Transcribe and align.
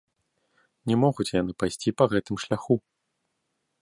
Не 0.91 0.95
могуць 1.03 1.27
яны 1.41 1.51
пайсці 1.59 1.95
па 2.03 2.11
гэтым 2.15 2.35
шляху. 2.45 2.75